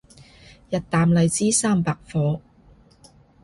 [0.71, 2.41] 日啖荔枝三百顆